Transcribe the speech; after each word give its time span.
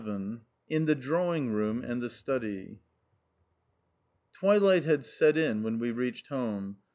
XI 0.03 0.39
IN 0.67 0.85
THE 0.85 0.95
DRAWING 0.95 1.51
ROOM 1.53 1.83
AND 1.83 2.01
THE 2.01 2.09
STUDY 2.09 2.79
Twilight 4.33 4.83
had 4.83 5.05
set 5.05 5.37
in 5.37 5.61
when 5.61 5.77
we 5.77 5.91
reached 5.91 6.29
home. 6.29 6.77